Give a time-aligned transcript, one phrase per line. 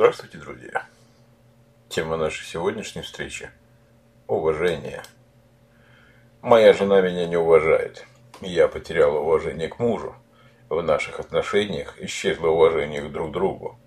[0.00, 0.86] Здравствуйте, друзья!
[1.90, 3.50] Тема нашей сегодняшней встречи–
[4.28, 5.02] уважение.
[6.40, 8.06] Моя жена меня не уважает.
[8.40, 10.14] Я потерял уважение к мужу.
[10.70, 13.78] В наших отношениях исчезло уважение к друг другу.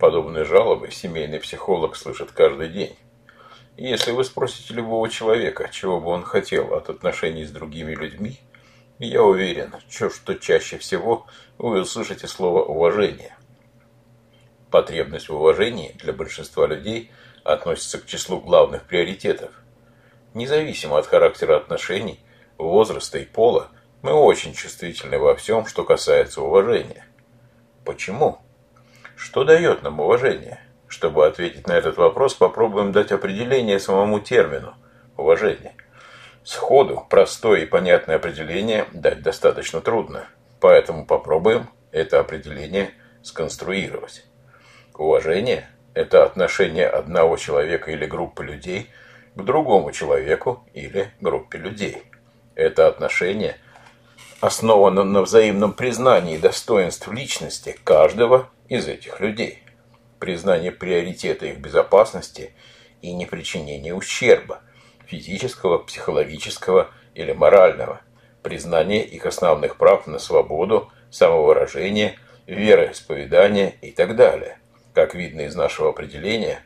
[0.00, 2.98] Подобные жалобы семейный психолог слышит каждый день.
[3.76, 8.40] Если вы спросите любого человека, чего бы он хотел от отношений с другими людьми,
[8.98, 11.28] я уверен, что чаще всего
[11.58, 13.36] вы услышите слово «уважение».
[14.74, 17.12] Потребность в уважении для большинства людей
[17.44, 19.52] относится к числу главных приоритетов.
[20.34, 22.18] Независимо от характера отношений,
[22.58, 23.68] возраста и пола,
[24.02, 27.06] мы очень чувствительны во всем, что касается уважения.
[27.84, 28.40] Почему?
[29.14, 30.58] Что дает нам уважение?
[30.88, 34.74] Чтобы ответить на этот вопрос, попробуем дать определение самому термину
[35.16, 35.76] «уважение».
[36.42, 40.26] Сходу простое и понятное определение дать достаточно трудно,
[40.58, 42.90] поэтому попробуем это определение
[43.22, 44.24] сконструировать.
[44.94, 48.90] Уважение– это отношение одного человека или группы людей
[49.34, 52.02] к другому человеку или группе людей.
[52.54, 53.56] Это отношение
[54.40, 59.62] основано на взаимном признании достоинств личности каждого из этих людей.
[60.20, 62.54] Признание приоритета их безопасности
[63.02, 64.60] и непричинение ущерба–
[65.06, 68.00] физического, психологического или морального,
[68.42, 74.58] признание их основных прав на свободу, самовыражение, вероисповедание и так далее.
[74.94, 76.60] Как видно из нашего определения,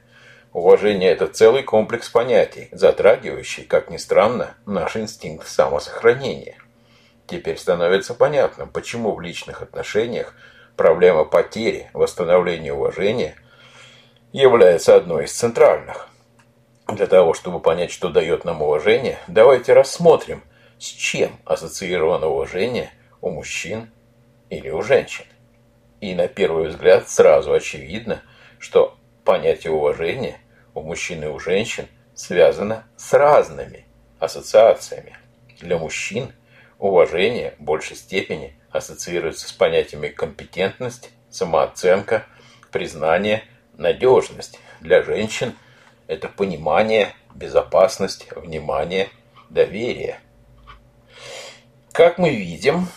[0.52, 6.58] уважение– это целый комплекс понятий, затрагивающий, как ни странно, наш инстинкт самосохранения.
[7.26, 10.34] Теперь становится понятным, почему в личных отношениях
[10.76, 13.34] проблема потери, восстановления уважения
[14.32, 16.10] является одной из центральных.
[16.86, 20.42] Для того, чтобы понять, что дает нам уважение, давайте рассмотрим,
[20.78, 22.90] с чем ассоциировано уважение
[23.22, 23.90] у мужчин
[24.50, 25.24] или у женщин.
[26.00, 28.22] И на первый взгляд сразу очевидно,
[28.58, 30.40] что понятие уважения
[30.74, 33.86] у мужчин и у женщин связано с разными
[34.18, 35.16] ассоциациями.
[35.60, 36.32] Для мужчин
[36.78, 42.26] уважение в большей степени ассоциируется с понятиями компетентность, самооценка,
[42.70, 43.42] признание,
[43.76, 44.60] надежность.
[44.80, 45.54] Для женщин
[46.06, 49.08] это понимание, безопасность, внимание,
[49.50, 50.20] доверие.
[51.92, 52.88] Как мы видим,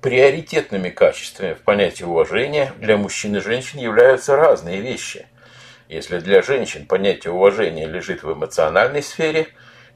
[0.00, 5.26] Приоритетными качествами в понятии уважения для мужчин и женщин являются разные вещи.
[5.88, 9.48] Если для женщин понятие уважения лежит в эмоциональной сфере,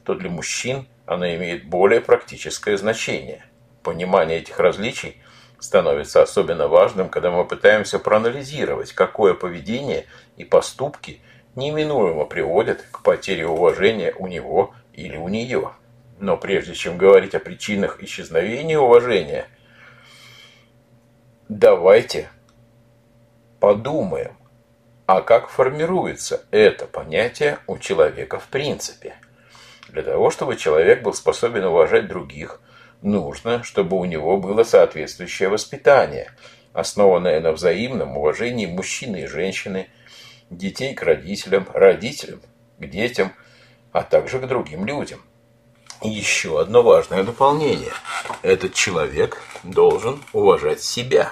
[0.05, 3.45] то для мужчин оно имеет более практическое значение.
[3.85, 5.23] Понимание этих различий
[5.61, 11.21] становится особенно важным, когда мы пытаемся проанализировать, какое поведение и поступки
[11.55, 15.71] неминуемо приводят к потере уважения у него или у нее.
[16.19, 19.47] Но прежде чем говорить о причинах исчезновения уважения–
[21.55, 22.31] Давайте
[23.61, 24.39] подумаем,
[25.05, 29.17] а как формируется это понятие у человека в принципе.
[29.91, 32.63] Для того, чтобы человек был способен уважать других,
[33.03, 36.31] нужно, чтобы у него было соответствующее воспитание,
[36.73, 39.91] основанное на взаимном уважении мужчины и женщины,
[40.49, 42.41] детей к родителям, родителям
[42.79, 43.31] к детям,
[43.93, 45.21] а также к другим людям.
[46.01, 47.93] Еще одно важное дополнение.
[48.41, 51.31] Этот человек должен уважать себя.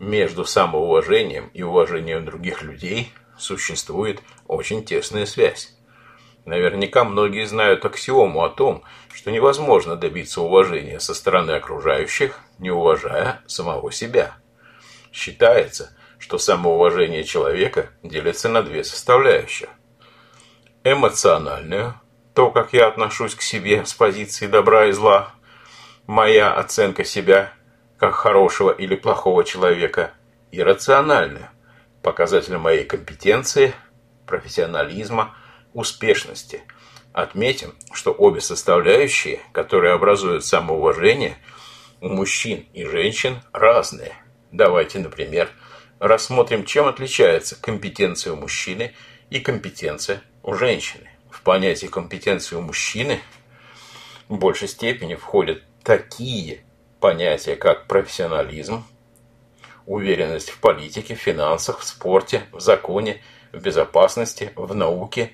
[0.00, 5.76] Между самоуважением и уважением других людей существует очень тесная связь.
[6.46, 13.42] Наверняка многие знают аксиому о том, что невозможно добиться уважения со стороны окружающих, не уважая
[13.46, 14.36] самого себя.
[15.12, 19.68] Считается, что самоуважение человека делится на две составляющие.
[20.82, 22.00] Эмоциональную,
[22.34, 25.34] то, как я отношусь к себе с позиции добра и зла,
[26.06, 27.52] моя оценка себя
[28.00, 30.14] как хорошего или плохого человека,
[30.50, 31.52] и рациональная,
[32.02, 33.74] показатель моей компетенции,
[34.26, 35.36] профессионализма,
[35.74, 36.62] успешности.
[37.12, 41.36] Отметим, что обе составляющие, которые образуют самоуважение,
[42.00, 44.14] у мужчин и женщин разные.
[44.50, 45.50] Давайте, например,
[45.98, 48.94] рассмотрим, чем отличается компетенция у мужчины
[49.28, 51.10] и компетенция у женщины.
[51.30, 53.20] В понятие компетенции у мужчины
[54.28, 56.64] в большей степени входят такие
[57.00, 58.84] понятия, как профессионализм,
[59.86, 65.32] уверенность в политике, финансах, в спорте, в законе, в безопасности, в науке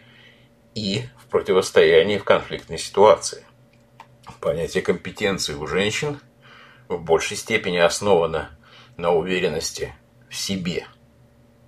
[0.74, 3.44] и в противостоянии в конфликтной ситуации.
[4.40, 6.20] Понятие компетенции у женщин
[6.88, 8.56] в большей степени основано
[8.96, 9.94] на уверенности
[10.28, 10.86] в себе–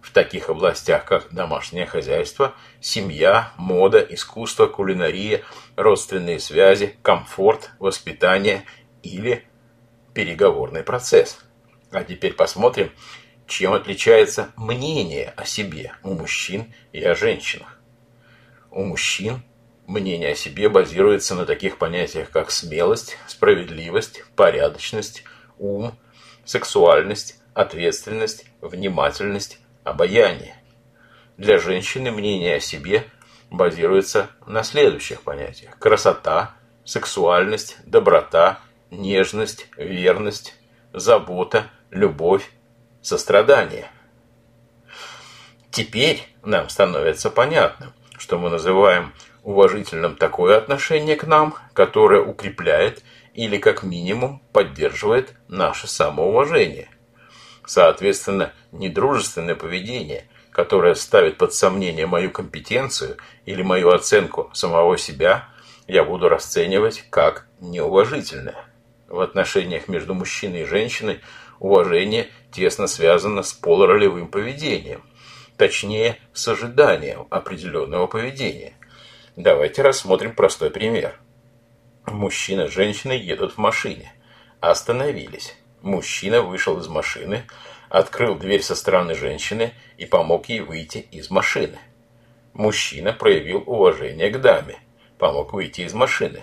[0.08, 5.42] в таких областях, как домашнее хозяйство, семья, мода, искусство, кулинария,
[5.76, 8.64] родственные связи, комфорт, воспитание
[9.02, 9.44] или
[10.18, 11.38] переговорный процесс.
[11.92, 12.90] А теперь посмотрим,
[13.46, 17.78] чем отличается мнение о себе у мужчин и о женщинах.
[18.72, 19.44] У мужчин
[19.86, 25.22] мнение о себе базируется на таких понятиях, как смелость, справедливость, порядочность,
[25.56, 25.96] ум,
[26.44, 30.56] сексуальность, ответственность, внимательность, обаяние.
[31.36, 33.04] Для женщины мнение о себе
[33.52, 35.78] базируется на следующих понятиях.
[35.78, 38.58] Красота, сексуальность, доброта,
[38.90, 40.54] нежность, верность,
[40.92, 42.50] забота, любовь,
[43.02, 43.90] сострадание.
[45.70, 49.12] Теперь нам становится понятным, что мы называем
[49.42, 53.02] уважительным такое отношение к нам, которое укрепляет
[53.34, 56.88] или как минимум поддерживает наше самоуважение.
[57.64, 65.48] Соответственно, недружественное поведение, которое ставит под сомнение мою компетенцию или мою оценку самого себя,
[65.86, 68.67] я буду расценивать как неуважительное.
[69.08, 71.20] В отношениях между мужчиной и женщиной
[71.60, 75.02] уважение тесно связано с полуролевым поведением,
[75.56, 78.74] точнее, с ожиданием определенного поведения.
[79.34, 81.18] Давайте рассмотрим простой пример.
[82.06, 84.12] Мужчина и женщина едут в машине.
[84.60, 85.56] Остановились.
[85.80, 87.44] Мужчина вышел из машины,
[87.88, 91.78] открыл дверь со стороны женщины и помог ей выйти из машины.
[92.52, 94.76] Мужчина проявил уважение к даме,
[95.18, 96.42] помог выйти из машины.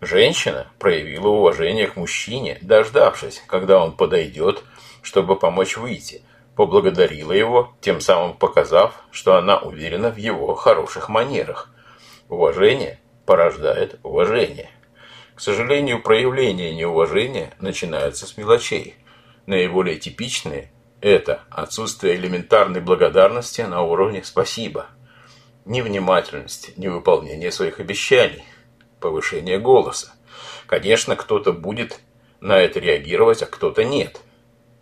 [0.00, 4.62] Женщина проявила уважение к мужчине, дождавшись, когда он подойдет,
[5.02, 6.22] чтобы помочь выйти,
[6.54, 11.68] поблагодарила его, тем самым показав, что она уверена в его хороших манерах.
[12.28, 14.70] Уважение порождает уважение.
[15.34, 18.94] К сожалению, проявление неуважения начинаются с мелочей.
[19.46, 24.86] Наиболее типичные– это отсутствие элементарной благодарности на уровне «спасибо»,
[25.64, 28.44] невнимательность, невыполнение своих обещаний–
[29.00, 30.12] повышение голоса.
[30.66, 32.00] Конечно, кто-то будет
[32.40, 34.20] на это реагировать, а кто-то нет.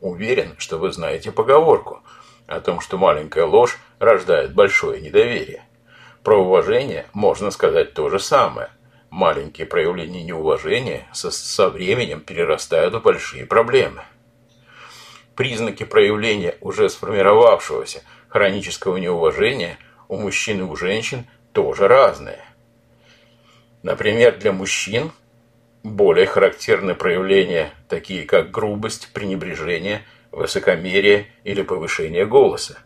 [0.00, 2.02] Уверен, что вы знаете поговорку
[2.46, 5.64] о том, что маленькая ложь рождает большое недоверие.
[6.22, 8.70] Про уважение можно сказать то же самое.
[9.10, 14.02] Маленькие проявления неуважения со, со временем перерастают в большие проблемы.
[15.36, 19.78] Признаки проявления уже сформировавшегося хронического неуважения
[20.08, 22.40] у мужчин и у женщин тоже разные.
[23.86, 25.12] Например, для мужчин
[25.84, 30.02] более характерны проявления, такие как грубость, пренебрежение,
[30.32, 32.80] высокомерие или повышение голоса.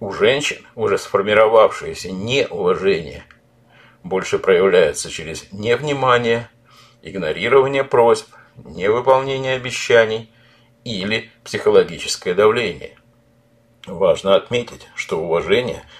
[0.00, 3.24] У женщин уже сформировавшееся неуважение
[4.02, 6.48] больше проявляется через невнимание,
[7.02, 10.32] игнорирование просьб, невыполнение обещаний
[10.84, 12.96] или психологическое давление.
[13.86, 15.82] Важно отметить, что уважение–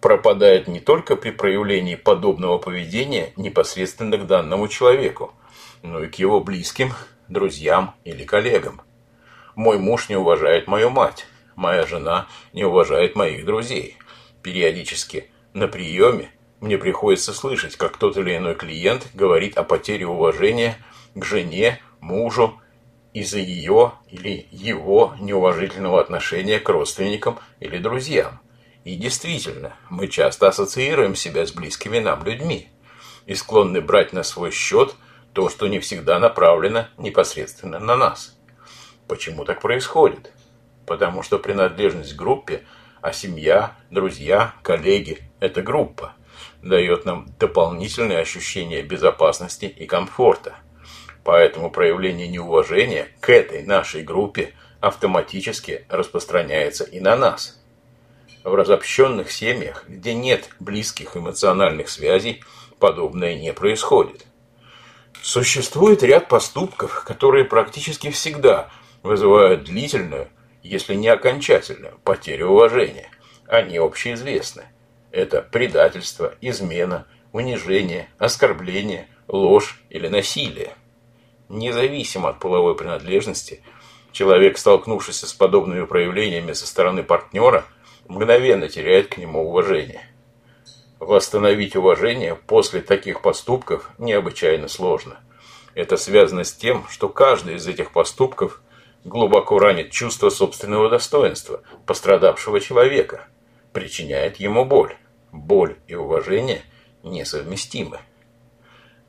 [0.00, 5.34] пропадает не только при проявлении подобного поведения непосредственно к данному человеку,
[5.82, 6.92] но и к его близким,
[7.28, 8.80] друзьям или коллегам.
[9.54, 13.96] Мой муж не уважает мою мать, моя жена не уважает моих друзей.
[14.42, 16.30] Периодически на приеме
[16.60, 20.76] мне приходится слышать, как тот или иной клиент говорит о потере уважения
[21.14, 22.60] к жене, мужу
[23.12, 28.40] из-за ее или его неуважительного отношения к родственникам или друзьям.
[28.84, 32.68] И действительно, мы часто ассоциируем себя с близкими нам людьми
[33.26, 34.94] и склонны брать на свой счет
[35.32, 38.38] то, что не всегда направлено непосредственно на нас.
[39.06, 40.32] Почему так происходит?
[40.86, 42.62] Потому что принадлежность к группе,
[43.02, 46.14] а семья, друзья, коллеги– это группа,
[46.62, 50.56] дает нам дополнительное ощущение безопасности и комфорта.
[51.24, 57.56] Поэтому проявление неуважения к этой нашей группе автоматически распространяется и на нас–
[58.44, 62.42] в разобщенных семьях, где нет близких эмоциональных связей,
[62.78, 64.26] подобное не происходит.
[65.22, 68.70] Существует ряд поступков, которые практически всегда
[69.02, 70.28] вызывают длительную,
[70.62, 73.10] если не окончательную, потерю уважения.
[73.46, 74.64] Они общеизвестны.
[75.10, 80.74] Это предательство, измена, унижение, оскорбление, ложь или насилие.
[81.48, 83.62] Независимо от половой принадлежности,
[84.12, 87.64] человек, столкнувшийся с подобными проявлениями со стороны партнера–
[88.08, 90.02] мгновенно теряет к нему уважение.
[90.98, 95.20] Восстановить уважение после таких поступков необычайно сложно.
[95.74, 98.60] Это связано с тем, что каждый из этих поступков
[99.04, 103.28] глубоко ранит чувство собственного достоинства пострадавшего человека,
[103.72, 104.96] причиняет ему боль.
[105.30, 106.62] Боль и уважение
[107.04, 108.00] несовместимы.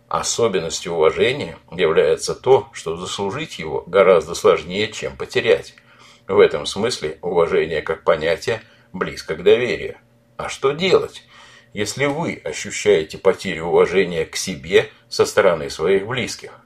[0.09, 5.75] Особенностью уважения является то, что заслужить его гораздо сложнее, чем потерять.
[6.27, 8.61] В этом смысле уважение как понятие–
[8.93, 9.97] близко к доверию.
[10.37, 11.25] А что делать,
[11.73, 16.59] если вы ощущаете потерю уважения к себе со стороны своих близких?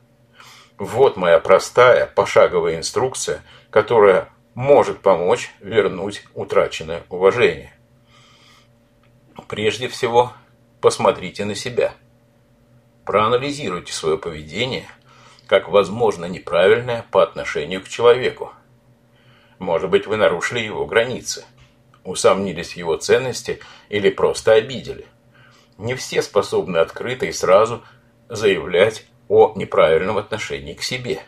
[0.78, 7.74] Вот моя простая пошаговая инструкция, которая может помочь вернуть утраченное уважение.
[9.48, 10.34] Прежде всего,
[10.82, 11.94] посмотрите на себя.
[13.06, 14.88] Проанализируйте свое поведение
[15.48, 18.54] как возможно неправильное по отношению к человеку.
[19.60, 21.46] Может быть, вы нарушили его границы,
[22.04, 25.06] усомнились в его ценности или просто обидели.
[25.78, 27.84] Не все способны открыто и сразу
[28.30, 31.22] заявлять о неправильном отношении к себе.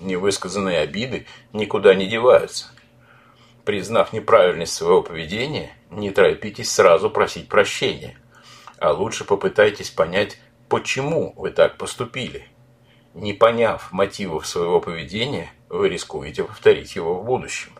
[0.00, 2.66] Невысказанные обиды никуда не деваются.
[3.64, 8.16] Признав неправильность своего поведения, не торопитесь сразу просить прощения,
[8.78, 10.38] а лучше попытайтесь понять,
[10.68, 12.48] почему вы так поступили.
[13.14, 17.72] Не поняв мотивов своего поведения, вы рискуете повторить его в будущем.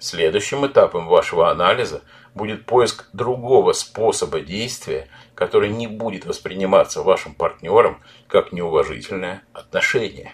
[0.00, 2.02] Следующим этапом вашего анализа
[2.34, 10.32] будет поиск другого способа действия, который не будет восприниматься вашим партнером как неуважительное отношение.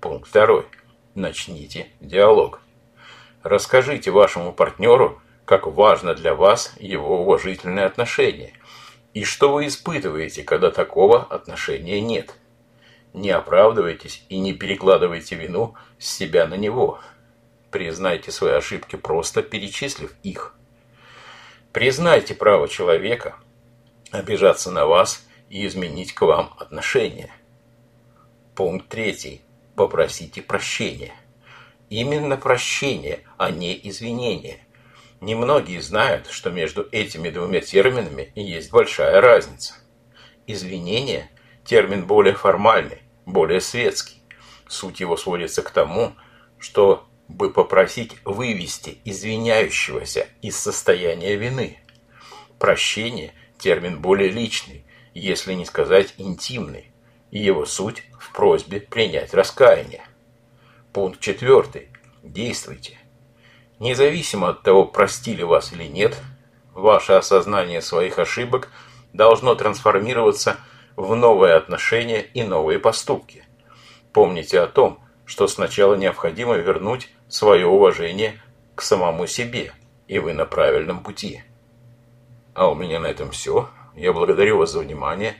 [0.00, 0.66] Пункт второй.
[1.16, 2.60] Начните диалог.
[3.42, 8.52] Расскажите вашему партнеру, как важно для вас его уважительное отношение,
[9.14, 12.36] и что вы испытываете, когда такого отношения нет.
[13.12, 17.00] Не оправдывайтесь и не перекладывайте вину с себя на него–
[17.74, 20.54] Признайте свои ошибки, просто перечислив их.
[21.72, 23.34] Признайте право человека
[24.12, 27.32] обижаться на вас и изменить к вам отношения.
[28.54, 29.42] Пункт третий.
[29.74, 31.16] Попросите прощения.
[31.90, 34.64] Именно прощение, а не извинение.
[35.20, 39.74] Немногие знают, что между этими двумя терминами есть большая разница.
[40.46, 41.28] Извинение–
[41.64, 44.22] термин более формальный, более светский.
[44.68, 46.14] Суть его сводится к тому,
[46.60, 51.78] что бы попросить вывести извиняющегося из состояния вины.
[52.58, 56.92] Прощение– термин более личный, если не сказать интимный,
[57.30, 60.04] и его суть в просьбе принять раскаяние.
[60.92, 61.88] Пункт четвертый.
[62.22, 62.98] Действуйте.
[63.80, 66.16] Независимо от того, простили вас или нет,
[66.72, 68.70] ваше осознание своих ошибок
[69.12, 70.56] должно трансформироваться
[70.94, 73.44] в новые отношения и новые поступки.
[74.12, 78.40] Помните о том, что сначала необходимо вернуть свое уважение
[78.76, 79.72] к самому себе,
[80.06, 81.42] и вы на правильном пути.
[82.54, 83.68] А у меня на этом все.
[83.96, 85.34] Я благодарю вас за внимание.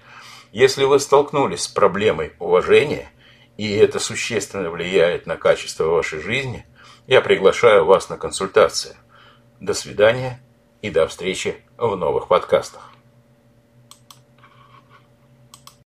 [0.50, 3.12] Если вы столкнулись с проблемой уважения,
[3.56, 6.66] и это существенно влияет на качество вашей жизни,
[7.06, 8.96] я приглашаю вас на консультацию.
[9.60, 10.40] До свидания
[10.82, 12.93] и до встречи в новых подкастах.